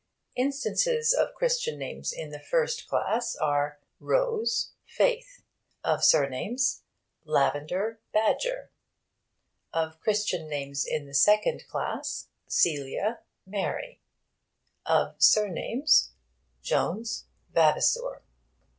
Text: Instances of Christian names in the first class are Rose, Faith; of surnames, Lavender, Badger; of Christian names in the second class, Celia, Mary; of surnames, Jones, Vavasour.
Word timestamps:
Instances 0.35 1.13
of 1.13 1.35
Christian 1.35 1.77
names 1.77 2.11
in 2.11 2.31
the 2.31 2.39
first 2.39 2.87
class 2.87 3.35
are 3.35 3.77
Rose, 3.99 4.71
Faith; 4.83 5.43
of 5.83 6.03
surnames, 6.03 6.81
Lavender, 7.23 7.99
Badger; 8.11 8.71
of 9.71 9.99
Christian 9.99 10.49
names 10.49 10.87
in 10.87 11.05
the 11.05 11.13
second 11.13 11.67
class, 11.67 12.29
Celia, 12.47 13.19
Mary; 13.45 14.01
of 14.87 15.21
surnames, 15.21 16.09
Jones, 16.63 17.25
Vavasour. 17.53 18.23